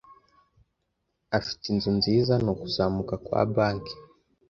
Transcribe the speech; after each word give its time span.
Afite 1.37 1.63
inzu 1.73 1.91
nziza 1.99 2.33
nukuzamuka 2.43 3.15
kwa 3.25 3.41
banki, 3.53 3.95